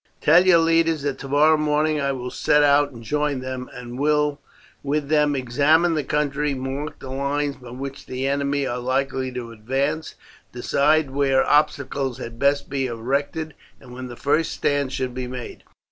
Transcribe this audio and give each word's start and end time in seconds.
Tell 0.19 0.47
your 0.47 0.57
leaders 0.57 1.03
that 1.03 1.19
tomorrow 1.19 1.57
morning 1.57 2.01
I 2.01 2.11
will 2.11 2.31
set 2.31 2.63
out 2.63 2.89
and 2.89 3.03
join 3.03 3.39
them, 3.39 3.69
and 3.71 3.99
will 3.99 4.39
with 4.81 5.09
them 5.09 5.35
examine 5.35 5.93
the 5.93 6.03
country, 6.03 6.55
mark 6.55 6.97
the 6.97 7.11
lines 7.11 7.57
by 7.57 7.69
which 7.69 8.07
the 8.07 8.27
enemy 8.27 8.65
are 8.65 8.79
likely 8.79 9.31
to 9.33 9.51
advance, 9.51 10.15
decide 10.53 11.11
where 11.11 11.47
obstacles 11.47 12.17
had 12.17 12.39
best 12.39 12.67
be 12.67 12.87
erected, 12.87 13.53
and 13.79 13.93
where 13.93 14.01
the 14.01 14.15
first 14.15 14.53
stand 14.53 14.91
should 14.91 15.13
be 15.13 15.27
made. 15.27 15.61